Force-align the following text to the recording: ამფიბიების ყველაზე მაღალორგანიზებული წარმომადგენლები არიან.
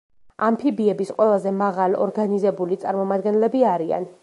ამფიბიების 0.45 1.11
ყველაზე 1.17 1.53
მაღალორგანიზებული 1.59 2.81
წარმომადგენლები 2.87 3.65
არიან. 3.77 4.11